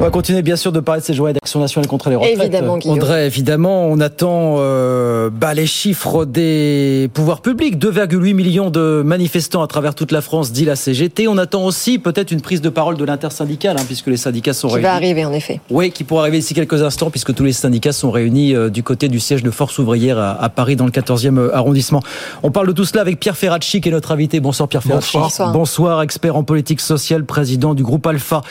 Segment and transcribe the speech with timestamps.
[0.00, 2.38] On va continuer bien sûr de parler de ces journées d'Action nationale contre les retraites.
[2.38, 2.98] Évidemment, Guillaume.
[2.98, 7.76] Audrey, évidemment, on attend euh, bah, les chiffres des pouvoirs publics.
[7.78, 11.26] 2,8 millions de manifestants à travers toute la France, dit la CGT.
[11.26, 14.68] On attend aussi peut-être une prise de parole de l'intersyndicale, hein, puisque les syndicats sont
[14.68, 14.84] Qui réunis.
[14.86, 15.60] va arriver, en effet.
[15.68, 18.84] Oui, qui pourra arriver d'ici quelques instants, puisque tous les syndicats sont réunis euh, du
[18.84, 22.04] côté du siège de Force ouvrière à, à Paris, dans le 14e arrondissement.
[22.44, 24.38] On parle de tout cela avec Pierre Ferracci, qui est notre invité.
[24.38, 25.18] Bonsoir Pierre Ferracci.
[25.18, 25.52] Bonsoir.
[25.52, 28.42] Bonsoir, expert en politique sociale, président du groupe Alpha.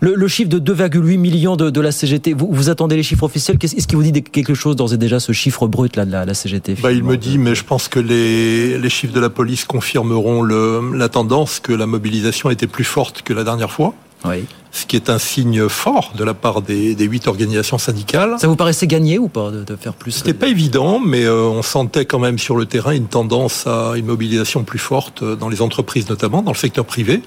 [0.00, 3.24] Le, le chiffre de 2,8 millions de, de la CGT, vous, vous attendez les chiffres
[3.24, 3.58] officiels?
[3.58, 6.12] Qu'est-ce Est-ce qu'il vous dit quelque chose d'ores et déjà, ce chiffre brut là, de
[6.12, 9.20] la, la CGT Bah, il me dit, mais je pense que les, les chiffres de
[9.20, 13.70] la police confirmeront le, la tendance que la mobilisation était plus forte que la dernière
[13.70, 14.44] fois, Oui.
[14.72, 18.34] ce qui est un signe fort de la part des, des huit organisations syndicales.
[18.38, 21.42] Ça vous paraissait gagné ou pas de, de faire plus C'était pas évident, mais euh,
[21.44, 25.36] on sentait quand même sur le terrain une tendance à une mobilisation plus forte euh,
[25.36, 27.22] dans les entreprises, notamment dans le secteur privé.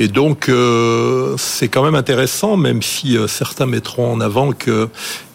[0.00, 4.88] Et donc, euh, c'est quand même intéressant, même si euh, certains mettront en avant qu'il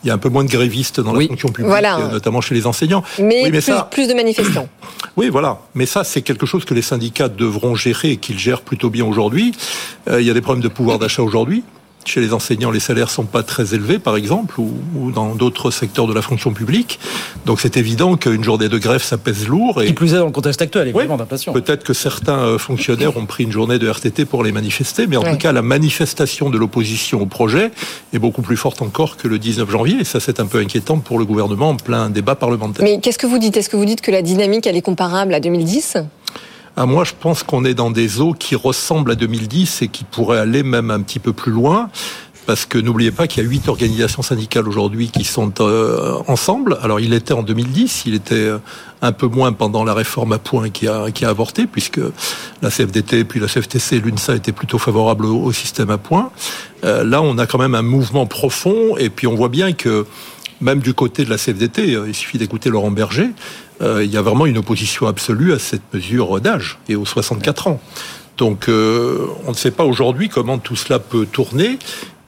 [0.06, 1.26] y a un peu moins de grévistes dans Oui.
[1.26, 2.00] la fonction publique, Voilà.
[2.00, 3.04] euh, notamment chez les enseignants.
[3.20, 4.70] Mais, Oui, mais plus, ça- plus de manifestants.
[5.18, 5.60] Oui, voilà.
[5.76, 9.06] Mais ça, c'est quelque chose que les syndicats devront gérer et qu'ils gèrent plutôt bien
[9.06, 9.54] aujourd'hui.
[10.10, 11.62] Euh, il y a des problèmes de pouvoir d'achat aujourd'hui.
[12.06, 15.72] Chez les enseignants, les salaires sont pas très élevés, par exemple, ou, ou dans d'autres
[15.72, 17.00] secteurs de la fonction publique.
[17.46, 19.82] Donc, c'est évident qu'une journée de grève, ça pèse lourd.
[19.82, 21.18] Qui Et plus est dans le contexte actuel, évidemment, Oui.
[21.20, 21.54] d'inflation.
[21.54, 25.16] peut-être que certains euh, fonctionnaires ont pris une journée de RTT pour les manifester, mais
[25.18, 25.32] en Ouais.
[25.32, 27.72] tout cas, la manifestation de l'opposition au projet
[28.14, 29.98] est beaucoup plus forte encore que le 19 janvier.
[30.02, 32.84] Et ça, c'est un peu inquiétant pour le gouvernement en plein débat parlementaire.
[32.84, 33.56] Mais qu'est-ce que vous dites?
[33.58, 35.98] Est-ce que vous dites que la dynamique, elle est comparable à 2010
[36.76, 40.04] Ah, moi, je pense qu'on est dans des eaux qui ressemblent à 2010 et qui
[40.04, 41.90] pourraient aller même un petit peu plus loin.
[42.46, 46.78] Parce que n'oubliez pas qu'il y a huit organisations syndicales aujourd'hui qui sont euh, ensemble.
[46.82, 48.58] Alors, il était en 2010, il était euh,
[49.02, 52.02] un peu moins pendant la réforme à point qui a, qui a avorté, puisque
[52.62, 56.32] la CFDT puis la CFTC, l'UNSA étaient plutôt favorables au, au système à point.
[56.84, 60.06] Euh, là, on a quand même un mouvement profond, et puis on voit bien que
[60.64, 63.30] même du côté de la CFDT, euh, il suffit d'écouter Laurent Berger,
[63.82, 67.68] euh, il y a vraiment une opposition absolue à cette mesure d'âge et aux 64
[67.68, 67.82] ans.
[68.38, 71.78] Donc euh, on ne sait pas aujourd'hui comment tout cela peut tourner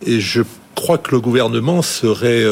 [0.05, 0.43] et je
[0.75, 2.43] crois que le gouvernement serait...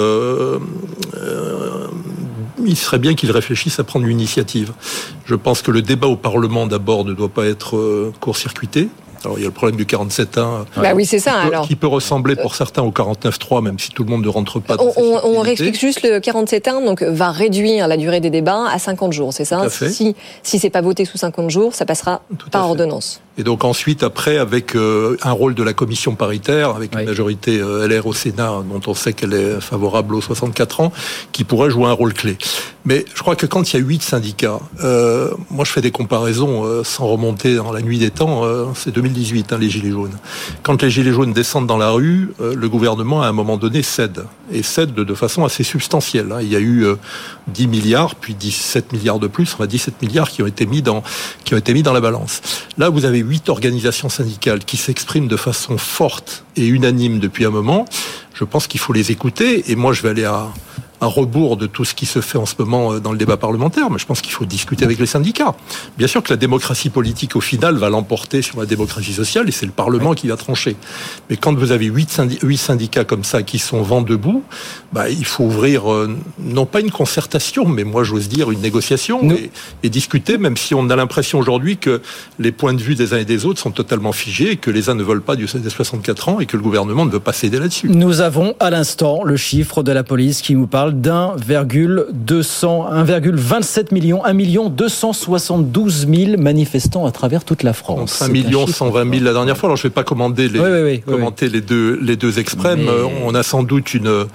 [2.65, 4.71] il serait bien qu'il réfléchisse à prendre une initiative.
[5.25, 8.87] Je pense que le débat au Parlement d'abord ne doit pas être court-circuité.
[9.25, 11.31] Alors il y a le problème du 47.1 Bah oui, c'est ça.
[11.31, 14.23] qui peut- Alors, qui peut ressembler pour certains au 49.3, même si tout le monde
[14.23, 18.19] ne rentre pas dans on, on, réexplique juste le 47.1 donc va réduire la durée
[18.19, 19.89] des débats à 50 jours, c'est ça Tout à fait.
[19.89, 23.21] Si si c'est pas voté sous 50 jours, ça passera Tout par ordonnance.
[23.37, 27.01] Et donc ensuite, après, avec euh, un rôle de la commission paritaire, avec Oui.
[27.01, 30.93] une majorité euh, LR au Sénat, dont on sait qu'elle est favorable aux 64 ans,
[31.31, 32.37] qui pourrait jouer un rôle clé.
[32.85, 35.89] Mais je crois que quand il y a huit syndicats, euh, moi je fais des
[35.89, 39.91] comparaisons euh, sans remonter dans la nuit des temps, euh, c'est 2018, hein, les Gilets
[39.91, 40.17] jaunes.
[40.63, 43.81] Quand les Gilets jaunes descendent dans la rue, euh, le gouvernement à un moment donné
[43.83, 46.31] cède, et cède de, de façon assez substantielle.
[46.33, 46.39] hein.
[46.41, 46.95] Il y a eu euh,
[47.47, 51.03] 10 milliards, puis 17 milliards de plus, enfin 17 milliards qui ont été mis dans,
[51.45, 52.41] qui ont été mis dans la balance.
[52.77, 57.49] Là, vous avez huit organisations syndicales qui s'expriment de façon forte et unanime depuis un
[57.49, 57.85] moment.
[58.33, 59.71] Je pense qu'il faut les écouter.
[59.71, 60.51] Et moi, je vais aller à,
[61.03, 63.37] à rebours de tout ce qui se fait en ce moment euh, dans le débat
[63.37, 65.55] parlementaire, mais je pense qu'il faut discuter avec les syndicats.
[65.97, 69.51] Bien sûr que la démocratie politique, au final, va l'emporter sur la démocratie sociale, et
[69.51, 70.75] c'est le Parlement qui va trancher.
[71.29, 74.43] Mais quand vous avez huit syndi- huit syndicats comme ça qui sont vent debout,
[74.91, 79.29] bah, il faut ouvrir, euh, non pas une concertation, mais moi j'ose dire une négociation,
[79.31, 79.51] et,
[79.83, 82.01] et discuter, même si on a l'impression aujourd'hui que
[82.39, 84.89] les points de vue des uns et des autres sont totalement figés, et que les
[84.89, 87.33] uns ne veulent pas du des 64 ans, et que le gouvernement ne veut pas
[87.33, 87.89] céder là-dessus.
[87.89, 94.23] Nous avons à l'instant le chiffre de la police qui nous parle d'1,200 1,27 million,
[94.23, 97.99] 1 million 272 000 manifestants à travers toute la France.
[98.01, 99.67] Entre C'est 1 un million chiffre 120 000 la dernière fois.
[99.69, 102.15] Alors je ne vais pas commander les, Oui, oui, oui, oui, commenter les deux les
[102.15, 102.81] deux extrêmes.
[102.83, 104.25] Mais- Euh, On a sans doute une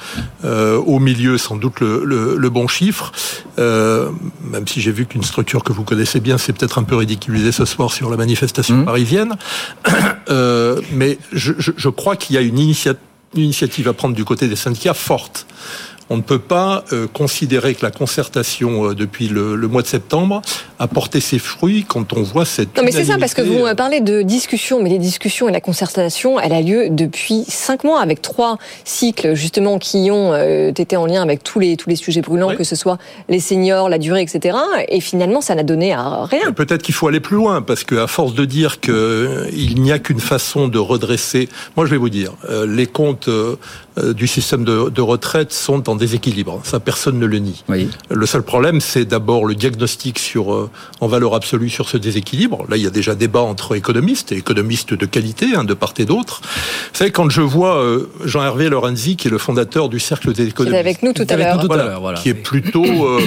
[0.45, 3.13] euh, au milieu sans doute le, le, le bon chiffre.
[3.59, 4.09] Euh,
[4.53, 7.53] même si j'ai vu qu'une structure que vous connaissez bien, c'est peut-être un peu ridiculisé
[7.53, 8.85] ce soir sur la manifestation Mhm.
[8.85, 9.35] parisienne.
[10.31, 14.47] Euh, mais je, je, je crois qu'il y a une initiative à prendre du côté
[14.47, 15.47] des syndicats forte.
[16.11, 19.87] On ne peut pas euh, considérer que la concertation euh, depuis le, le mois de
[19.87, 20.41] septembre
[20.79, 22.75] a porté ses fruits quand on voit cette.
[22.77, 25.53] Non mais c'est ça parce que vous euh, parlez de discussion, mais les discussions et
[25.53, 30.69] la concertation, elle a lieu depuis cinq mois avec trois cycles justement qui ont euh,
[30.69, 32.57] été en lien avec tous les tous les sujets brûlants, Oui.
[32.57, 32.97] que ce soit
[33.29, 34.57] les seniors, la durée, etc.
[34.89, 36.53] Et finalement, ça n'a donné à rien.
[36.53, 40.21] Peut-être qu'il faut aller plus loin, parce qu'à force de dire qu'il n'y a qu'une
[40.21, 42.33] façon de redresser, moi je vais vous dire,
[42.67, 43.29] les comptes
[44.03, 46.61] du système de, de retraite sont en déséquilibre.
[46.65, 47.63] Ça, personne ne le nie.
[47.69, 47.89] Oui.
[48.11, 52.65] Le seul problème, c'est d'abord le diagnostic sur, euh, en valeur absolue sur ce déséquilibre.
[52.71, 55.93] Là, il y a déjà débat entre économistes et économistes de qualité, hein, de part
[55.99, 56.41] et d'autre.
[56.43, 60.45] Vous savez, quand je vois euh, Jean-Hervé Lorenzi, qui est le fondateur du Cercle des
[60.45, 61.57] Il est économistes, avec nous tout à l'heure.
[61.57, 62.19] nous tout à voilà, l'heure, voilà.
[62.19, 62.85] qui est plutôt...
[62.85, 63.21] euh,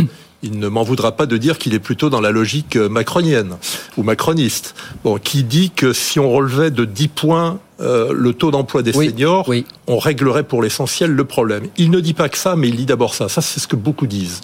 [0.44, 3.58] il ne m'en voudra pas de dire qu'il est plutôt dans la logique euh, macronienne
[3.98, 4.76] ou macroniste.
[5.04, 8.96] Bon, qui dit que si on relevait de 10 points euh, le taux d'emploi des
[8.96, 9.66] Oui, seniors, oui.
[9.88, 11.64] on réglerait pour l'essentiel le problème.
[11.78, 13.28] Il ne dit pas que ça, mais il dit d'abord ça.
[13.28, 14.42] Ça, c'est ce que beaucoup disent.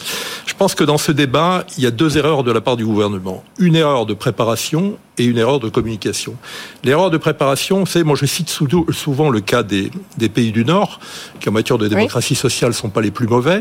[0.47, 2.85] Je pense que dans ce débat, il y a deux erreurs de la part du
[2.85, 3.43] gouvernement.
[3.59, 6.35] Une erreur de préparation et une erreur de communication.
[6.83, 10.65] L'erreur de préparation, c'est, moi je cite sou- souvent le cas des, des pays du
[10.65, 10.99] Nord,
[11.39, 13.59] qui en matière de démocratie sociale sont pas les plus mauvais.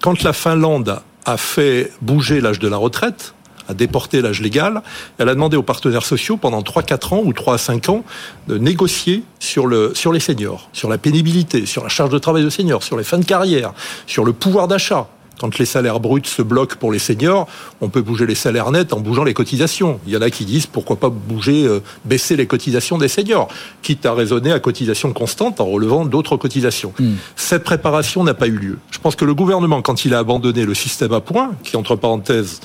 [0.00, 3.34] Quand la Finlande a- fait bouger l'âge de la retraite,
[3.68, 4.82] a déporté l'âge légal,
[5.18, 8.04] elle a demandé aux partenaires sociaux pendant 3-4 ans ou 3 à 5 ans
[8.48, 12.50] de négocier sur, sur les seniors, sur la pénibilité, sur la charge de travail de
[12.50, 13.72] seniors, sur les fins de carrière,
[14.06, 15.06] sur le pouvoir d'achat.
[15.38, 17.46] Quand les salaires bruts se bloquent pour les seniors,
[17.80, 20.00] on peut bouger les salaires nets en bougeant les cotisations.
[20.06, 23.48] Il y en a qui disent pourquoi pas bouger, euh, baisser les cotisations des seniors,
[23.82, 26.92] quitte à raisonner à cotisation constante en relevant d'autres cotisations.
[27.36, 28.78] Cette préparation n'a pas eu lieu.
[28.90, 31.96] Je pense que le gouvernement, quand il a abandonné le système à points, qui entre
[31.96, 32.60] parenthèses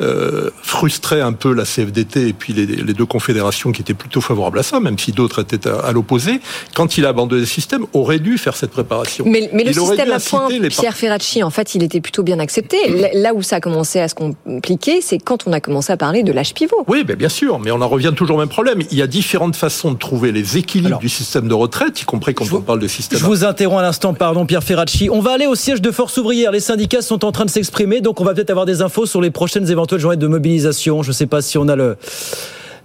[0.00, 4.20] euh, frustrait un peu la CFDT et puis les, les deux confédérations qui étaient plutôt
[4.20, 6.40] favorables à ça, même si d'autres étaient à, à l'opposé,
[6.74, 9.24] quand il a abandonné le système, aurait dû faire cette préparation.
[9.26, 12.38] Mais, mais le Il système à points, Pierre Ferracci, en fait, il était plutôt bien
[12.38, 12.76] accepté.
[12.90, 15.96] Là- Là où ça a commencé à se compliquer, c'est quand on a commencé à
[15.96, 16.84] parler de l'âge pivot.
[16.88, 18.80] Oui, ben bien sûr, mais on en revient toujours au même problème.
[18.90, 22.04] Il y a différentes façons de trouver les équilibres Alors, du système de retraite, y
[22.04, 23.18] compris quand je on vous- parle de système.
[23.18, 25.08] Je vous interromps un instant, pardon, Pierre Ferracci.
[25.10, 26.50] On va aller au siège de Force ouvrière.
[26.52, 29.20] Les syndicats sont en train de s'exprimer, donc on va peut-être avoir des infos sur
[29.22, 31.02] les prochaines éventuelles journées de mobilisation.
[31.02, 31.96] Je ne sais pas si on a le,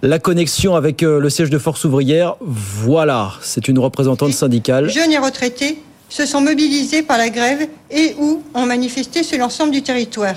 [0.02, 2.36] la connexion avec euh, le siège de Force ouvrière.
[2.40, 4.88] Voilà, c'est une représentante syndicale.
[4.88, 5.78] jeunes et retraités
[6.08, 10.36] se sont mobilisés par la grève et ou ont manifesté sur l'ensemble du territoire.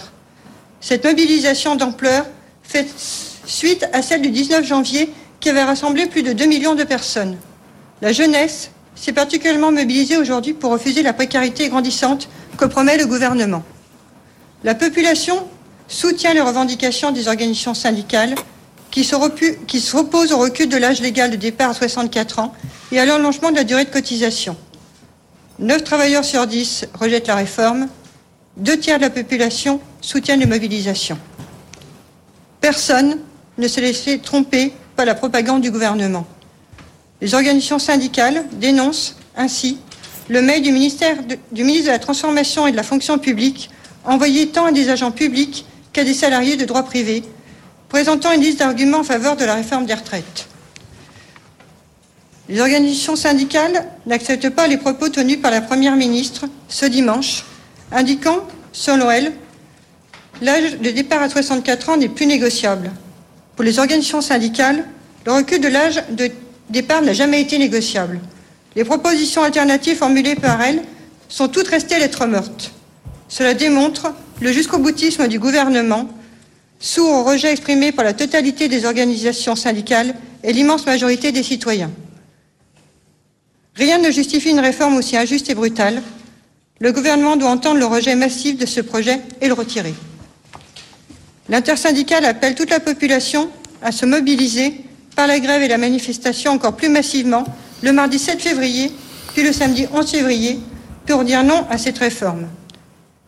[0.82, 2.26] Cette mobilisation d'ampleur
[2.64, 2.88] fait
[3.46, 5.10] suite à celle du 19 janvier
[5.40, 7.38] qui avait rassemblé plus de 2 millions de personnes.
[8.02, 13.64] La jeunesse s'est particulièrement mobilisée aujourd'hui pour refuser la précarité grandissante que promet le gouvernement.
[14.64, 15.48] La population
[15.88, 18.36] soutient les revendications des organisations syndicales
[18.92, 19.16] qui se
[19.80, 22.54] s'opposent au recul de l'âge légal de départ à 64 ans
[22.92, 24.56] et à l'allongement de la durée de cotisation.
[25.60, 27.88] 9 travailleurs sur 10 rejettent la réforme,
[28.58, 31.18] deux tiers de la population soutiennent les mobilisations.
[32.60, 33.20] Personne
[33.58, 36.26] ne se laissait tromper par la propagande du gouvernement.
[37.22, 39.78] Les organisations syndicales dénoncent ainsi
[40.30, 41.18] le mail du, ministère
[41.52, 43.70] du ministre de la Transformation et de la Fonction publique
[44.04, 47.24] envoyé tant à des agents publics qu'à des salariés de droit privé,
[47.90, 50.48] présentant une liste d'arguments en faveur de la réforme des retraites.
[52.52, 57.46] Les organisations syndicales n'acceptent pas les propos tenus par la Première ministre ce dimanche,
[57.94, 58.40] indiquant,
[58.74, 59.32] selon elle,
[60.42, 62.92] l'âge de départ à 64 ans n'est plus négociable.
[63.56, 64.84] Pour les organisations syndicales,
[65.26, 66.30] le recul de l'âge de
[66.70, 68.20] départ n'a jamais été négociable.
[68.76, 70.82] Les propositions alternatives formulées par elles
[71.30, 72.74] sont toutes restées lettres mortes.
[73.30, 76.10] Cela démontre le jusqu'au boutisme du gouvernement,
[76.82, 81.92] sourd au rejet exprimé par la totalité des organisations syndicales et l'immense majorité des citoyens.
[83.76, 86.02] Rien ne justifie une réforme aussi injuste et brutale.
[86.80, 89.94] Le gouvernement doit entendre le rejet massif de ce projet et le retirer.
[91.48, 93.50] L'intersyndicale appelle toute la population
[93.82, 94.74] à se mobiliser
[95.16, 97.46] par la grève et la manifestation encore plus massivement
[97.82, 98.92] le mardi 7 février,
[99.34, 100.60] puis le samedi 11 février,
[101.08, 102.48] pour dire non à cette réforme.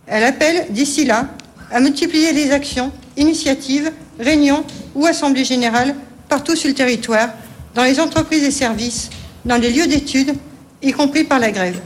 [0.07, 1.27] Elle appelle, d'ici là,
[1.71, 4.63] à multiplier les actions, initiatives, réunions
[4.95, 5.95] ou assemblées générales
[6.29, 7.29] partout sur le territoire,
[7.73, 9.09] dans les entreprises et services,
[9.45, 10.33] dans les lieux d'études,
[10.81, 11.79] y compris par la grève.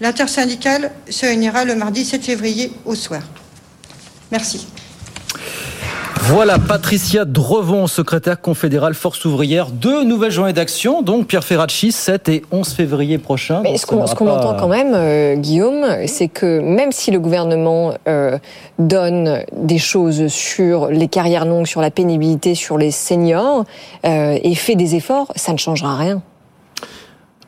[0.00, 3.22] L'intersyndicale se réunira le mardi 7 février au soir.
[4.30, 4.66] Merci.
[6.24, 9.70] Voilà, Patricia Drevon, secrétaire confédérale Force ouvrière.
[9.70, 13.60] Deux nouvelles journées d'action, donc Pierre Ferracci, 7 et 11 février prochain.
[13.62, 17.94] Mais ce qu'on pas- entend quand même, euh, Guillaume, c'est que même si le gouvernement
[18.08, 18.38] euh,
[18.78, 23.64] donne des choses sur les carrières longues, sur la pénibilité, sur les seniors,
[24.06, 26.22] euh, et fait des efforts, ça ne changera rien.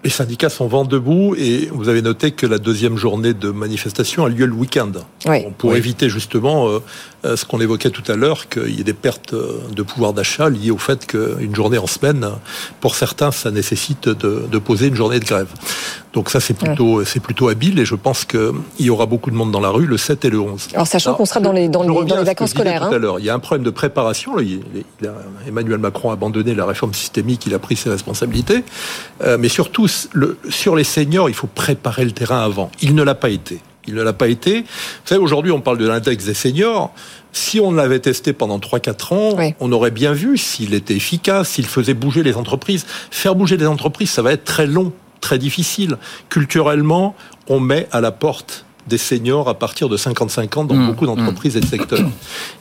[0.04, 4.26] Les syndicats sont vent debout et vous avez noté que la deuxième journée de manifestation
[4.26, 4.92] a lieu le week-end.
[5.24, 5.46] Oui.
[5.56, 5.78] Pour Oui.
[5.78, 6.80] éviter justement euh,
[7.24, 10.12] euh, ce qu'on évoquait tout à l'heure, qu'il y ait des pertes euh, de pouvoir
[10.12, 12.28] d'achat liées au fait qu'une journée en semaine,
[12.82, 15.48] pour certains, ça nécessite de, de poser une journée de grève.
[16.14, 19.36] Donc ça, c'est plutôt, c'est plutôt habile et je pense qu'il y aura beaucoup de
[19.36, 20.68] monde dans la rue le 7 et le 11.
[20.74, 22.86] Alors sachant qu'on sera dans les, dans les, dans vacances scolaires.
[22.88, 22.98] Tout à hein.
[23.00, 24.36] l'heure, il y a un problème de préparation.
[24.36, 24.60] Là, il-
[25.00, 25.14] il a-
[25.48, 28.64] Emmanuel Macron a abandonné la réforme systémique, il a pris ses responsabilités.
[29.22, 32.70] Euh, mais surtout, le- sur les seniors, il faut préparer le terrain avant.
[32.80, 33.60] Il ne l'a pas été.
[33.86, 34.60] Il ne l'a pas été.
[34.62, 34.66] Vous
[35.04, 36.92] savez, aujourd'hui, on parle de l'index des seniors.
[37.32, 39.54] Si on l'avait testé pendant 3-4 ans, Oui.
[39.60, 42.86] on aurait bien vu s'il était efficace, s'il faisait bouger les entreprises.
[43.10, 44.92] Faire bouger les entreprises, ça va être très long,
[45.24, 45.96] très difficile.
[46.28, 47.16] Culturellement,
[47.48, 51.06] on met à la porte des seniors à partir de 55 ans dans Mmh, beaucoup
[51.06, 52.06] d'entreprises et de secteurs.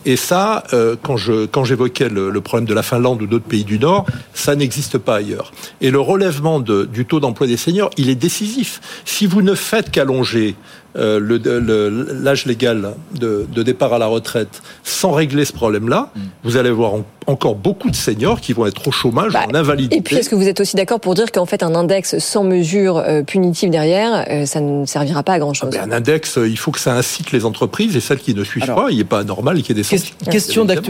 [0.05, 3.43] Et ça, euh, quand je quand j'évoquais le, le problème de la Finlande ou d'autres
[3.45, 5.51] pays du Nord, ça n'existe pas ailleurs.
[5.81, 8.79] Et le relèvement de, du taux d'emploi des seniors, il est décisif.
[9.03, 10.55] Si vous ne faites qu'allonger
[10.95, 11.89] euh, le- le-
[12.21, 16.09] l'âge légal de, de départ à la retraite sans régler ce problème-là,
[16.43, 19.55] vous allez voir en- encore beaucoup de seniors qui vont être au chômage, Bah, en
[19.55, 19.95] invalidité.
[19.97, 22.43] Et puis, est-ce que vous êtes aussi d'accord pour dire qu'en fait, un index sans
[22.43, 26.47] mesure euh, punitive derrière, euh, ça ne servira pas à grand-chose Ben, un index, euh,
[26.47, 28.97] il faut que ça incite les entreprises et celles qui ne suivent Alors, pas, il
[28.97, 30.15] n'est pas normal qu'il y ait des sanctions.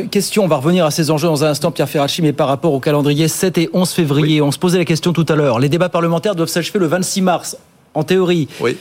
[0.10, 2.74] Question, on va revenir à ces enjeux dans un instant, Pierre Ferracci, mais par rapport
[2.74, 5.60] au calendrier 7 et 11 février, on se posait la question tout à l'heure.
[5.60, 7.58] Les débats parlementaires doivent s'achever le 26 mars,
[7.94, 8.48] en théorie.
[8.60, 8.76] Oui.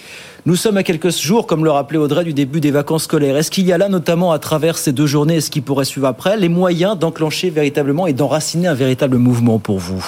[0.44, 3.36] Nous sommes à quelques jours, comme le rappelait Audrey, du début des vacances scolaires.
[3.36, 5.84] Est-ce qu'il y a là, notamment à travers ces deux journées et ce qui pourrait
[5.84, 10.04] suivre après, les moyens d'enclencher véritablement et d'enraciner un véritable mouvement pour vous?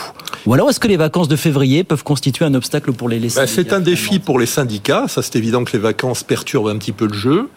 [0.47, 3.39] Ou alors est-ce que les vacances de février peuvent constituer un obstacle pour les laisser
[3.39, 5.07] Ben, c'est un défi pour les syndicats.
[5.07, 7.49] Ça, c'est évident que les vacances perturbent un petit peu le jeu.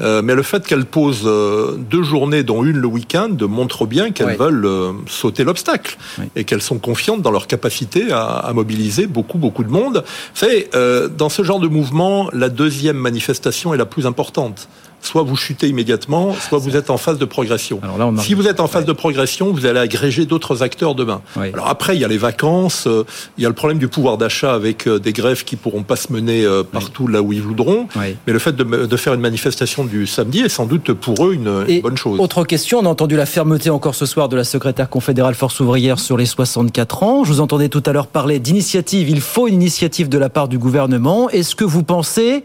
[0.00, 4.10] Euh, mais le fait qu'elles posent euh, deux journées, dont une le week-end, montre bien
[4.10, 4.36] qu'elles Ouais.
[4.36, 5.96] veulent euh, sauter l'obstacle
[6.34, 10.02] et qu'elles sont confiantes dans leur capacité à, à mobiliser beaucoup, beaucoup de monde.
[10.06, 14.68] Vous savez, euh, dans ce genre de mouvement, la deuxième manifestation est la plus importante.
[15.02, 17.80] Soit vous chutez immédiatement, soit vous êtes en phase de progression.
[17.82, 20.94] Alors là, on si vous êtes en phase de progression, vous allez agréger d'autres acteurs
[20.94, 21.20] demain.
[21.36, 21.48] Oui.
[21.52, 23.04] Alors après, il y a les vacances, euh,
[23.36, 25.96] il y a le problème du pouvoir d'achat avec euh, des grèves qui pourront pas
[25.96, 27.88] se mener euh, partout là où ils voudront.
[27.96, 28.16] Oui.
[28.26, 31.34] Mais le fait de, de faire une manifestation du samedi est sans doute pour eux
[31.34, 32.20] une, une bonne chose.
[32.20, 35.58] Autre question, on a entendu la fermeté encore ce soir de la secrétaire confédérale Force
[35.60, 37.24] ouvrière sur les 64 ans.
[37.24, 39.08] Je vous entendais tout à l'heure parler d'initiative.
[39.10, 41.28] Il faut une initiative de la part du gouvernement.
[41.30, 42.44] Est-ce que vous pensez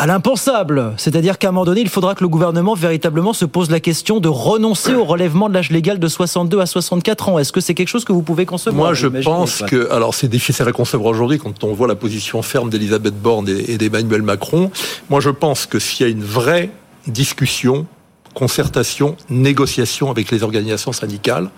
[0.00, 3.70] à l'impensable C'est-à-dire qu'à un moment donné, il faudra que le gouvernement véritablement se pose
[3.70, 7.38] la question de renoncer au relèvement de l'âge légal de 62 à 64 ans.
[7.38, 10.28] Est-ce que c'est quelque chose que vous pouvez concevoir Moi, je pense que, alors c'est
[10.28, 14.70] difficile à concevoir aujourd'hui quand on voit la position ferme d'Elisabeth Borne et, d'Emmanuel Macron.
[15.10, 16.70] Moi, je pense que s'il y a une vraie
[17.06, 17.84] discussion,
[18.32, 21.50] concertation, négociation avec les organisations syndicales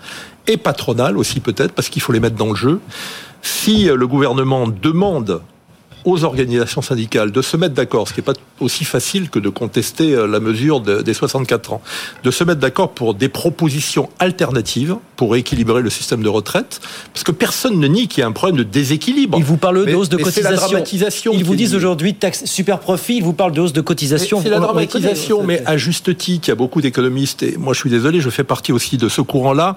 [0.47, 2.81] et patronales aussi peut-être, parce qu'il faut les mettre dans le jeu,
[3.41, 5.41] si le gouvernement demande
[6.05, 9.49] aux organisations syndicales de se mettre d'accord, ce qui n'est pas aussi facile que de
[9.49, 11.81] contester euh, la mesure de- des 64 ans,
[12.23, 16.81] de se mettre d'accord pour des propositions alternatives pour équilibrer le système de retraite,
[17.13, 19.37] parce que personne ne nie qu'il y a un problème de déséquilibre.
[19.37, 20.55] Ils vous parlent de hausse de cotisation.
[20.55, 23.17] dramatisation Ils vous disent aujourd'hui taxe super profit.
[23.17, 24.41] Ils vous parlent de hausse de cotisation.
[24.41, 27.79] c'est la dramatisation, mais à juste titre, il y a beaucoup d'économistes, et moi je
[27.79, 29.75] suis désolé, je fais partie aussi de ce courant-là,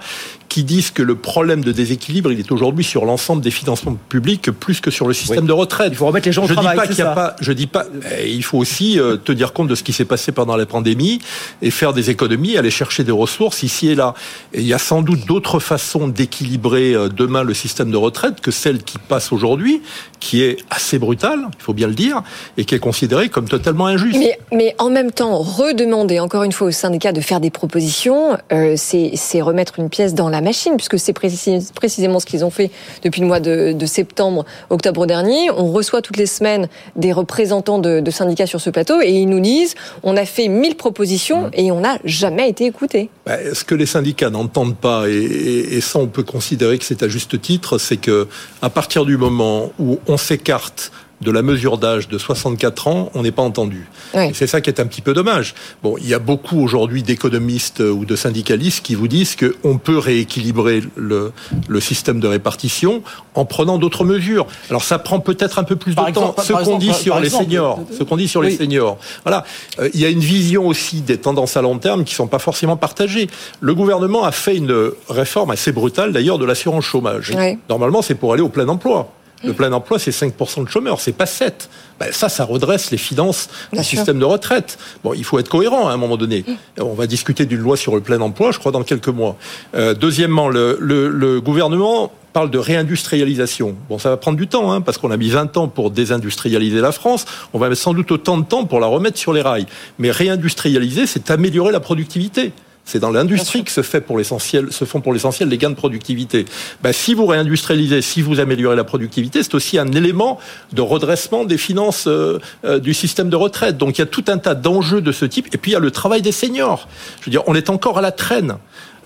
[0.49, 4.49] qui disent que le problème de déséquilibre, il est aujourd'hui sur l'ensemble des financements publics
[4.51, 5.47] plus que sur le système Oui.
[5.47, 5.89] de retraite.
[5.91, 7.51] Il faut remettre les gens au je travail, Dis pas qu'il y a pas, je
[7.51, 7.85] dis pas,
[8.17, 11.19] eh, il faut aussi euh, tenir compte de ce qui s'est passé pendant la pandémie
[11.61, 14.13] et faire des économies, aller chercher des ressources ici et là.
[14.53, 18.41] Et il y a sans doute d'autres façons d'équilibrer euh, demain le système de retraite
[18.41, 19.81] que celle qui passe aujourd'hui,
[20.19, 22.21] qui est assez brutale, il faut bien le dire,
[22.57, 24.17] et qui est considérée comme totalement injuste.
[24.19, 28.37] Mais, mais en même temps, redemander encore une fois aux syndicats de faire des propositions,
[28.51, 32.43] euh, c'est c'est remettre une pièce dans la machine, puisque c'est précis- précisément ce qu'ils
[32.45, 32.71] ont fait
[33.03, 35.49] depuis le mois de, de septembre, octobre dernier.
[35.51, 39.27] On reçoit toutes les semaines des représentants de, de syndicats sur ce plateau et ils
[39.27, 43.09] nous disent on a fait 1000 propositions et on n'a jamais été écoutés.
[43.25, 46.85] Bah, ce que les syndicats n'entendent pas, et, et- et ça on peut considérer que
[46.85, 48.27] c'est à juste titre, c'est que
[48.61, 53.23] à partir du moment où on s'écarte de la mesure d'âge de 64 ans, on
[53.23, 53.87] n'est pas entendu.
[54.33, 55.55] C'est ça qui est un petit peu dommage.
[55.81, 59.97] Bon, il y a beaucoup aujourd'hui d'économistes ou de syndicalistes qui vous disent qu'on peut
[59.97, 61.31] rééquilibrer le,
[61.67, 63.01] le système de répartition
[63.33, 64.45] en prenant d'autres mesures.
[64.69, 66.41] Alors ça prend peut-être un peu plus Par de exemple, temps.
[66.43, 68.49] Ce qu'on dit sur les exemple, seniors, ce qu'on dit sur Oui.
[68.49, 68.97] les seniors.
[69.23, 69.43] Voilà,
[69.79, 72.39] Euh, il y a une vision aussi des tendances à long terme qui sont pas
[72.39, 73.27] forcément partagées.
[73.59, 77.33] Le gouvernement a fait une réforme assez brutale d'ailleurs de l'assurance chômage.
[77.69, 79.11] Normalement, c'est pour aller au plein emploi.
[79.43, 81.69] Le plein emploi, c'est 5% de chômeurs, c'est pas 7.
[81.99, 83.97] Ben, ça, ça redresse les finances Bien du sûr.
[83.99, 84.77] système de retraite.
[85.03, 86.43] Bon, il faut être cohérent à un moment donné.
[86.79, 89.35] On va discuter d'une loi sur le plein emploi, je crois, dans quelques mois.
[89.75, 93.75] Euh, deuxièmement, le, le- le gouvernement parle de réindustrialisation.
[93.89, 96.81] Bon, ça va prendre du temps, hein, parce qu'on a mis 20 ans pour désindustrialiser
[96.81, 97.25] la France.
[97.53, 99.65] On va mettre sans doute autant de temps pour la remettre sur les rails.
[99.97, 102.51] Mais réindustrialiser, c'est améliorer la productivité.
[102.87, 105.75] C'est dans l'industrie que se, fait pour l'essentiel, se font pour l'essentiel les gains de
[105.75, 106.45] productivité.
[106.81, 110.39] Ben, si vous réindustrialisez, si vous améliorez la productivité, c'est aussi un élément
[110.71, 113.77] de redressement des finances euh, euh, du système de retraite.
[113.77, 115.53] Donc il y a tout un tas d'enjeux de ce type.
[115.53, 116.87] Et puis il y a le travail des seniors.
[117.19, 118.55] Je veux dire, on est encore à la traîne.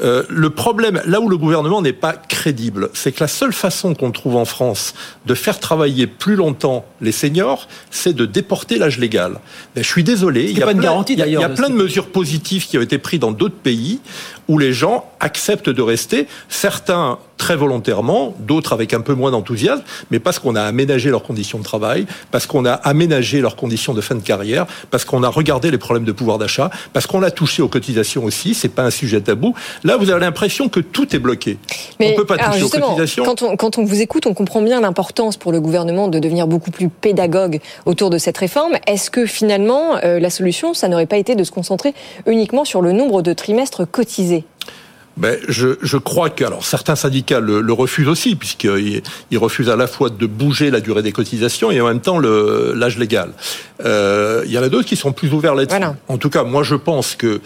[0.02, 3.94] Euh, le problème, là où le gouvernement n'est pas crédible, c'est que la seule façon
[3.94, 4.94] qu'on trouve en France
[5.26, 9.40] de faire travailler plus longtemps les seniors, c'est de déporter l'âge légal.
[9.76, 11.34] Mais je suis désolé, il y a pas plein, une garantie il y a- il
[11.34, 11.56] y a d'ailleurs.
[11.56, 14.00] plein de mesures positives qui ont été prises dans d'autres pays
[14.48, 19.82] où les gens acceptent de rester, certains très volontairement, d'autres avec un peu moins d'enthousiasme,
[20.12, 23.96] mais parce qu'on a aménagé leurs conditions de travail, parce qu'on a aménagé leurs conditions
[23.96, 27.24] de fin de carrière, parce qu'on a regardé les problèmes de pouvoir d'achat, parce qu'on
[27.24, 29.56] a touché aux cotisations aussi, c'est pas un sujet tabou.
[29.84, 31.58] Là, vous avez l'impression que tout est bloqué.
[32.00, 33.26] on peut pas toucher aux cotisations.
[33.26, 36.46] Quand on, quand on vous écoute, on comprend bien l'importance pour le gouvernement de devenir
[36.46, 38.74] beaucoup plus pédagogue autour de cette réforme.
[38.86, 41.96] Est-ce que finalement, euh, la solution, ça n'aurait pas été de se concentrer
[42.28, 44.46] uniquement sur le nombre de trimestres cotisés?
[45.18, 49.70] Ben, je, je crois que alors certains syndicats le, le refusent aussi puisqu'ils ils refusent
[49.70, 52.98] à la fois de bouger la durée des cotisations et en même temps le- l'âge
[52.98, 53.32] légal.
[53.84, 55.78] Euh, il y en a d'autres qui sont plus ouverts là-dessus.
[55.78, 55.96] Voilà.
[56.08, 57.42] En tout cas, moi je pense que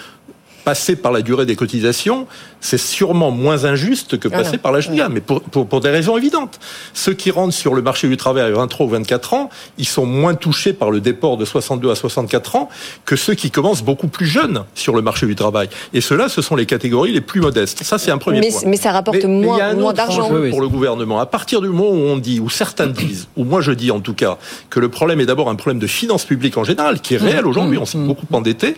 [0.65, 2.27] passer par la durée des cotisations,
[2.59, 4.43] c'est sûrement moins injuste que Voilà.
[4.43, 6.59] passer par l'âge légal, mais pour, pour, pour des raisons évidentes.
[6.93, 10.05] Ceux qui rentrent sur le marché du travail à 23 ou 24 ans, ils sont
[10.07, 12.69] moins touchés par le déport de 62 à 64 ans
[13.05, 15.69] que ceux qui commencent beaucoup plus jeunes sur le marché du travail.
[15.93, 17.83] Et ceux-là, ce sont les catégories les plus modestes.
[17.83, 18.61] Ça, c'est un premier mais, point.
[18.65, 20.27] mais ça rapporte Mais- mais il y moins, a un moins autre d'argent.
[20.49, 21.19] pour le gouvernement.
[21.19, 23.99] À partir du moment où on dit, ou certains disent, ou moi je dis en
[23.99, 24.37] tout cas,
[24.71, 27.27] que le problème est d'abord un problème de finances publiques en général, qui est Mmh.
[27.27, 28.75] réel aujourd'hui, on s'est beaucoup endetté.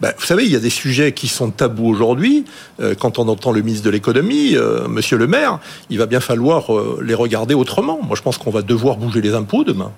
[0.00, 2.44] Ben, vous savez, il y a des sujets qui sont tabous aujourd'hui.
[2.80, 5.58] Euh, quand on entend le ministre de l'économie, euh, Monsieur le Maire,
[5.90, 7.98] il va bien falloir euh, les regarder autrement.
[8.02, 9.92] Moi, je pense qu'on va devoir bouger les impôts demain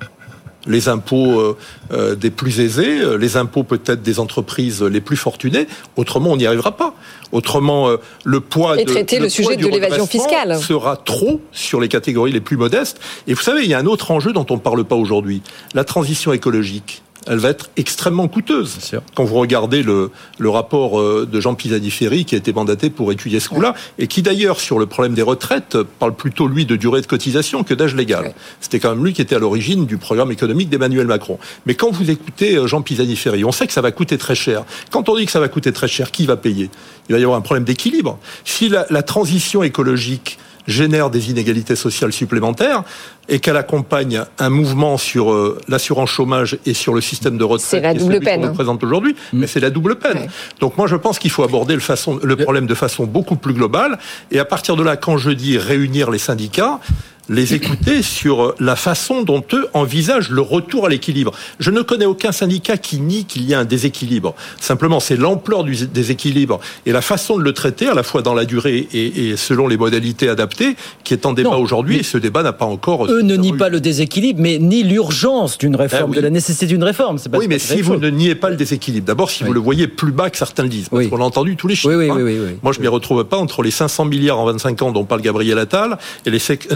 [0.67, 1.57] les impôts
[1.93, 5.67] euh, des plus aisés, les impôts peut-être des entreprises les plus fortunées.
[5.97, 6.95] Autrement, on n'y arrivera pas.
[7.33, 10.59] Autrement, euh, le poids Et de, traiter le poids sujet de l'évasion fiscale.
[10.59, 13.01] sera trop sur les catégories les plus modestes.
[13.27, 15.43] Et vous savez, il y a un autre enjeu dont on ne parle pas aujourd'hui.
[15.75, 17.03] La transition écologique.
[17.27, 18.79] Elle va être extrêmement coûteuse.
[19.15, 23.13] Quand vous regardez le, le rapport euh, de Jean Pisani-Ferry qui a été mandaté pour
[23.13, 26.77] étudier ce coup-là, et qui d'ailleurs sur le problème des retraites parle plutôt lui de
[26.77, 28.25] durée de cotisation que d'âge légal.
[28.25, 28.35] Ouais.
[28.61, 31.39] C'était quand même lui qui était à l'origine du programme économique d'Emmanuel Macron.
[31.67, 34.65] Mais quand vous écoutez euh, Jean Pisani-Ferry, on sait que ça va coûter très cher.
[34.91, 36.71] Quand on dit que ça va coûter très cher, qui va payer?
[37.09, 38.19] Il va y avoir un problème d'équilibre.
[38.45, 42.85] Si la, la transition écologique génère des inégalités sociales supplémentaires
[43.29, 47.69] et qu'elle accompagne un mouvement sur euh, l'assurance chômage et sur le système de retraite
[47.69, 48.49] C'est la double peine, hein.
[48.51, 50.19] représente aujourd'hui, mais c'est la double peine.
[50.19, 50.29] Ouais.
[50.61, 53.55] Donc moi je pense qu'il faut aborder le, façon, le problème de façon beaucoup plus
[53.55, 53.99] globale
[54.31, 56.81] et à partir de là, quand je dis réunir les syndicats,
[57.29, 61.33] les écouter sur la façon dont eux envisagent le retour à l'équilibre.
[61.61, 64.35] Je ne connais aucun syndicat qui nie qu'il y a un déséquilibre.
[64.61, 68.35] Simplement, c'est l'ampleur du déséquilibre et la façon de le traiter, à la fois dans
[68.35, 71.99] la durée et, et selon les modalités adaptées, qui est en débat aujourd'hui.
[71.99, 73.07] Et ce débat n'a pas encore.
[73.07, 76.17] Eux ne nient pas le déséquilibre, mais ni l'urgence d'une réforme, Ah oui.
[76.17, 77.19] de la nécessité d'une réforme.
[77.19, 78.03] Pas- Oui, mais si vous chose.
[78.03, 79.49] ne niez pas le déséquilibre, d'abord si Oui.
[79.49, 81.09] vous le voyez plus bas que certains le disent, parce Oui.
[81.11, 81.95] qu'on a entendu tous les chiffres.
[81.95, 82.55] Oui, oui, hein.
[82.63, 85.21] Moi, je ne m'y retrouve pas entre les 500 milliards en 25 ans dont parle
[85.21, 86.69] Gabriel Attal et les sec-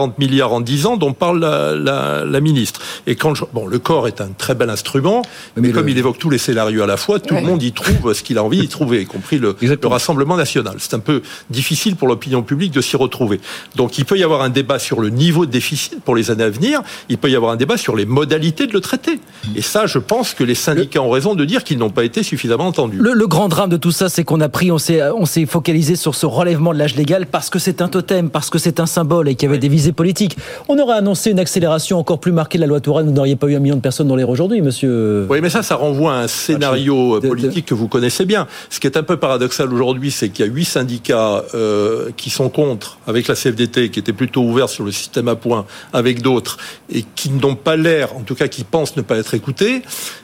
[0.00, 2.80] les 140 milliards en 10 ans dont parle la, la- la ministre.
[3.06, 5.22] Et quand je- bon, le corps est un très bel instrument,
[5.56, 7.40] mais, mais comme il évoque tous les scénarios à la fois, tout Ouais.
[7.40, 9.54] le monde y trouve ce qu'il a envie d'y trouver, y compris le.
[9.82, 10.76] Rassemblement national.
[10.78, 13.40] C'est un peu difficile pour l'opinion publique de s'y retrouver.
[13.76, 16.44] Donc, il peut y avoir un débat sur le niveau de déficit pour les années
[16.44, 16.82] à venir.
[17.08, 19.18] Il peut y avoir un débat sur les modalités de le traiter.
[19.56, 22.22] Et ça, je pense que les syndicats ont raison de dire qu'ils n'ont pas été
[22.22, 22.98] suffisamment entendus.
[22.98, 25.46] Le, le grand drame de tout ça, c'est qu'on a pris, on s'est, on s'est
[25.46, 28.78] focalisé sur ce relèvement de l'âge légal parce que c'est un totem, parce que c'est
[28.80, 30.36] un symbole et qu'il y avait des visées politiques.
[30.68, 33.46] On aurait annoncé une accélération encore plus marquée de la loi Touraine, vous n'auriez pas
[33.48, 35.26] eu un million de personnes dans rues aujourd'hui, monsieur.
[35.28, 38.46] Oui, mais ça, ça renvoie à un scénario de- politique que vous connaissez bien.
[38.70, 42.30] Ce qui est un peu paradoxal aujourd'hui, c'est qu'il y a huit syndicats euh, qui
[42.30, 46.22] sont contre, avec la CFDT, qui était plutôt ouvert sur le système à points, avec
[46.22, 46.58] d'autres,
[46.92, 49.82] et qui n'ont pas l'air, en tout cas qui pensent ne pas être écoutés.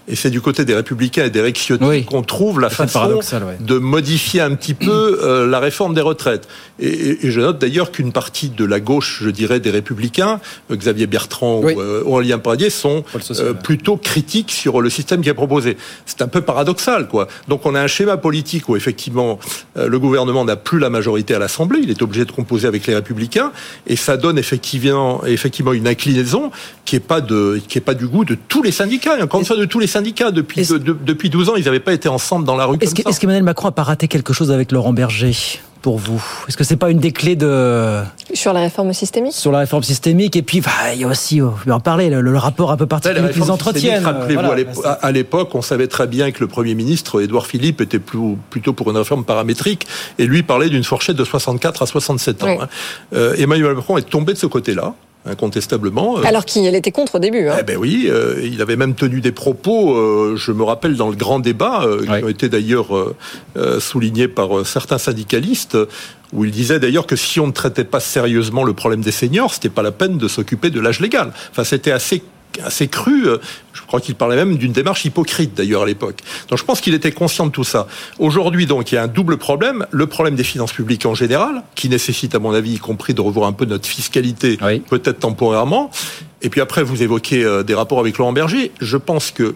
[0.09, 2.05] Et c'est du côté des Républicains et des Rexiotis Oui.
[2.05, 3.57] qu'on trouve la façon ouais.
[3.61, 6.47] de modifier un petit peu euh, la réforme des retraites.
[6.79, 10.41] Et, et- et je note d'ailleurs qu'une partie de la gauche, je dirais, des Républicains,
[10.71, 11.75] euh, Xavier Bertrand Oui.
[11.75, 13.05] ou euh, Aurélien Pradier, sont
[13.41, 15.77] euh, plutôt critiques sur le système qui est proposé.
[16.07, 17.29] C'est un peu paradoxal, quoi.
[17.49, 19.39] Donc on a un schéma politique où effectivement
[19.77, 22.87] euh, le gouvernement n'a plus la majorité à l'Assemblée, il est obligé de composer avec
[22.87, 23.53] les Républicains,
[23.87, 26.51] et ça donne effectivement, effectivement une inclinaison
[26.85, 29.17] qui est pas de, qui est pas du goût de tous les syndicats.
[29.23, 31.65] Encore une fois, de tous les syndicats depuis Est-ce- de- de- depuis 12 ans, ils
[31.65, 34.51] n'avaient pas été ensemble dans la rue est-ce qu'Emmanuel Macron a pas raté quelque chose
[34.51, 35.33] avec Laurent Berger?
[35.83, 38.01] Pour vous Est-ce que c'est pas une des clés de
[38.35, 41.41] Sur la réforme systémique sur la réforme systémique et puis bah, il y a aussi,
[41.41, 44.05] oh, je vais en parler, le, le rapport un peu particulier les qu'ils entretiennent.
[44.05, 47.23] Rappelez-vous, Voilà, à l'épo- à à l'époque, on savait très bien que le Premier ministre,
[47.23, 49.87] Édouard Philippe, était plus- plutôt pour une réforme paramétrique,
[50.19, 52.47] et lui parlait d'une fourchette de 64 à 67 ans.
[52.49, 52.57] Oui.
[52.61, 52.69] hein.
[53.15, 54.95] Euh, Emmanuel Macron est tombé de ce côté-là.
[55.27, 56.17] Incontestablement.
[56.19, 57.49] Alors qu'il était contre au début.
[57.49, 57.57] Hein.
[57.61, 61.09] Eh ben oui, euh, il avait même tenu des propos, euh, je me rappelle, dans
[61.09, 62.89] le grand débat, euh, qui ont été d'ailleurs
[63.79, 65.77] soulignés par certains syndicalistes,
[66.33, 69.55] où il disait d'ailleurs que si on ne traitait pas sérieusement le problème des seniors,
[69.55, 71.33] c'était pas la peine de s'occuper de l'âge légal.
[71.51, 72.23] Enfin, c'était assez
[72.65, 73.27] assez cru.
[73.73, 76.21] Je crois qu'il parlait même d'une démarche hypocrite d'ailleurs à l'époque.
[76.49, 77.87] Donc je pense qu'il était conscient de tout ça.
[78.19, 79.87] Aujourd'hui donc il y a un double problème.
[79.91, 83.21] Le problème des finances publiques en général, qui nécessite à mon avis y compris de
[83.21, 85.91] revoir un peu notre fiscalité, peut-être temporairement.
[86.43, 88.73] Et puis après vous évoquez euh, des rapports avec Laurent Berger.
[88.81, 89.55] Je pense que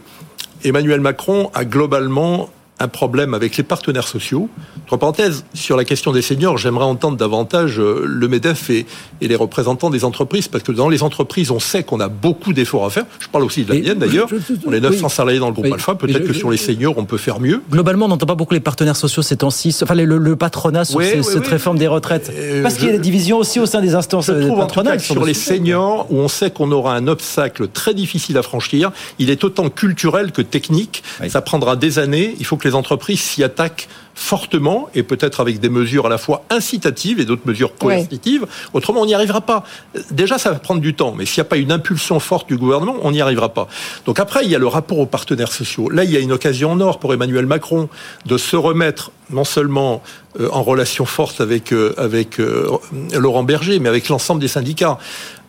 [0.65, 4.49] Emmanuel Macron a globalement un problème avec les partenaires sociaux.
[4.87, 8.87] Entre parenthèses, sur la question des seniors, j'aimerais entendre davantage euh, le MEDEF et,
[9.21, 12.87] les représentants des entreprises, parce que dans les entreprises, on sait qu'on a beaucoup d'efforts
[12.87, 13.05] à faire.
[13.21, 14.29] Je parle aussi de la mienne d'ailleurs.
[14.67, 15.95] On est 900 salariés dans le groupe Alpha.
[15.95, 17.63] Peut-être que sur les seniors, on peut faire mieux.
[17.71, 21.47] Globalement, on n'entend pas beaucoup les partenaires sociaux ces temps-ci, enfin le, patronat sur cette
[21.47, 22.33] réforme des retraites.
[22.35, 25.01] Euh, parce qu'il y a des divisions aussi au sein des instances je trouve patronales.
[25.01, 29.31] sur les seniors, où on sait qu'on aura un obstacle très difficile à franchir, il
[29.31, 31.03] est autant culturel que technique.
[31.29, 32.35] Ça prendra des années.
[32.39, 36.19] Il faut que les entreprises s'y attaquent fortement et peut-être avec des mesures à la
[36.19, 38.47] fois incitatives et d'autres mesures coercitives.
[38.75, 39.65] Autrement, on n'y arrivera pas.
[40.11, 42.59] Déjà, ça va prendre du temps, mais s'il n'y a pas une impulsion forte du
[42.59, 43.69] gouvernement, on n'y arrivera pas.
[44.05, 45.89] Donc après, il y a le rapport aux partenaires sociaux.
[45.89, 47.89] Là, il y a une occasion en or pour Emmanuel Macron
[48.27, 50.03] de se remettre non seulement
[50.39, 52.79] euh, en relation forte avec, euh, euh,
[53.19, 54.99] Laurent Berger, mais avec l'ensemble des syndicats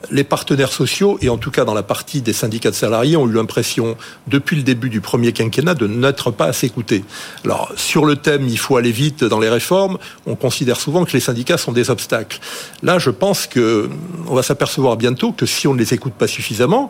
[0.10, 3.28] les partenaires sociaux, et en tout cas dans la partie des syndicats de salariés, ont
[3.28, 3.96] eu l'impression,
[4.28, 7.04] depuis le début du premier quinquennat, de n'être pas assez écoutés.
[7.46, 11.12] Alors, sur le thème, il faut aller vite dans les réformes, on considère souvent que
[11.12, 12.40] les syndicats sont des obstacles.
[12.82, 13.90] Là, je pense que
[14.28, 16.90] on va s'apercevoir bientôt que si on ne les écoute pas suffisamment,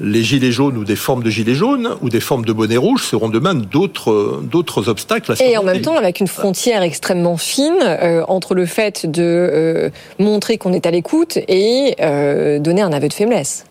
[0.00, 3.04] les gilets jaunes ou des formes de gilets jaunes ou des formes de bonnets rouges
[3.04, 5.32] seront demain d'autres d'autres obstacles.
[5.32, 9.22] À et en même temps, avec une frontière extrêmement fine euh, entre le fait de
[9.22, 13.64] euh, montrer qu'on est à l'écoute et euh, donner un aveu de faiblesse.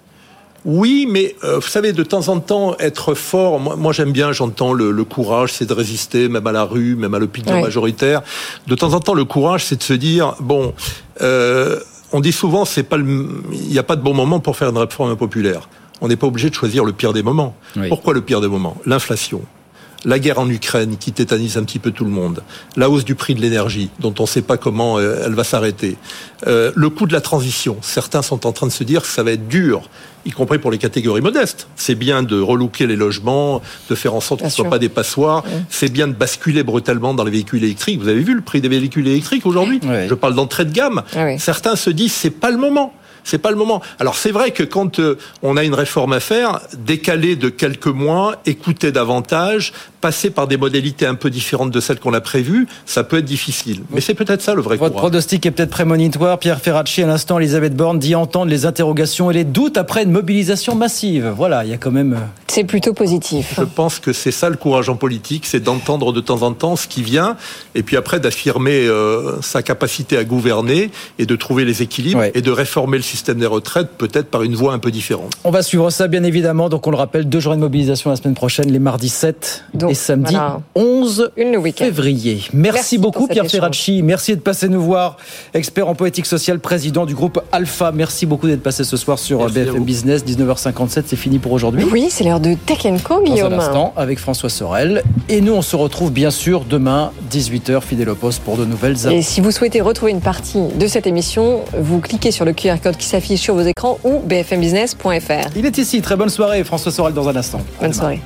[0.66, 5.04] Oui, mais vous savez, de temps en temps, être fort, moi, j'aime bien, j'entends le,
[5.06, 8.24] courage, c'est de résister, même à la rue, même à l'opinion majoritaire.
[8.68, 10.74] De temps en temps, le courage, c'est de se dire, bon,
[11.22, 14.78] on dit souvent, c'est pas il n'y a pas de bon moment pour faire une
[14.78, 15.70] réforme populaire
[16.02, 17.56] on n'est pas obligé de choisir le pire des moments.
[17.90, 18.78] Pourquoi le pire des moments?
[18.86, 19.42] L'inflation.
[20.06, 22.42] La guerre en Ukraine qui tétanise un petit peu tout le monde,
[22.78, 25.44] la hausse du prix de l'énergie dont on ne sait pas comment euh, elle va
[25.44, 25.98] s'arrêter,
[26.48, 27.76] euh, le coût de la transition.
[27.82, 29.90] Certains sont en train de se dire que ça va être dur,
[30.26, 31.68] y compris pour les catégories modestes.
[31.76, 34.88] C'est bien de relooker les logements, de faire en sorte qu'ils ne soient pas des
[34.88, 35.44] passoires.
[35.70, 38.00] C'est bien de basculer brutalement dans les véhicules électriques.
[38.00, 39.82] Vous avez vu le prix des véhicules électriques aujourd'hui?
[39.84, 41.04] Je parle d'entrée de gamme.
[41.40, 42.94] Certains se disent c'est pas le moment
[43.30, 43.82] c'est pas le moment.
[44.00, 47.88] Alors c'est vrai que quand euh, on a une réforme à faire, décaler de quelques
[47.88, 52.68] mois, écouter davantage, passer par des modalités un peu différentes de celles qu'on a prévues,
[52.86, 53.82] ça peut être difficile.
[53.92, 56.40] Mais c'est peut-être ça le vrai Votre pronostic est peut-être prémonitoire.
[56.40, 60.12] Pierre Ferracci, à l'instant, Elisabeth Borne dit entendre les interrogations et les doutes après une
[60.12, 61.34] mobilisation massive.
[61.36, 62.14] Voilà, il y a quand même.
[62.14, 63.56] Euh, c'est plutôt positif.
[63.58, 66.76] Je pense que c'est ça le courage en politique, c'est d'entendre de temps en temps
[66.76, 67.36] ce qui vient,
[67.76, 72.42] et puis après d'affirmer euh, sa capacité à gouverner et de trouver les équilibres et
[72.42, 75.32] de réformer le système des retraites, peut-être par une voie un peu différente.
[75.44, 76.70] On va suivre ça, bien évidemment.
[76.70, 79.94] Donc on le rappelle, deux journées de mobilisation la semaine prochaine, les mardis 7 et
[79.94, 80.36] samedi
[80.76, 81.32] 11
[81.76, 82.42] février.
[82.54, 84.02] Merci, beaucoup Pierre Ferracci.
[84.04, 85.18] Merci de passer nous voir,
[85.54, 87.92] expert en poétique sociale, président du groupe Alpha.
[87.92, 90.24] Merci beaucoup d'être passé ce soir sur BFM Business.
[90.26, 91.86] 19h57, c'est fini pour aujourd'hui.
[91.92, 93.50] Oui, c'est l'heure de Tech Co, Guillaume.
[93.50, 95.04] Dans un instant, avec François Sorel.
[95.28, 98.96] Et nous, on se retrouve bien sûr demain, 18h, fidèle au poste, pour de nouvelles
[99.12, 102.78] Et si vous souhaitez retrouver une partie de cette émission, vous cliquez sur le QR
[102.82, 105.50] code qui s'affiche sur vos écrans ou bfmbusiness.fr.
[105.56, 106.02] Il est ici.
[106.02, 107.62] Très bonne soirée, François Sorel, dans un instant.
[107.82, 108.22] Bonne soirée.